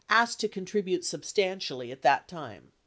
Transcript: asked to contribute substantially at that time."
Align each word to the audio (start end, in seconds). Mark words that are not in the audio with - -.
asked 0.09 0.39
to 0.39 0.47
contribute 0.47 1.05
substantially 1.05 1.91
at 1.91 2.01
that 2.01 2.27
time." 2.27 2.71